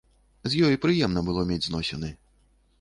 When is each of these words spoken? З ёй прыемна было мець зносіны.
З 0.53 0.63
ёй 0.69 0.77
прыемна 0.87 1.25
было 1.29 1.45
мець 1.53 1.61
зносіны. 1.69 2.13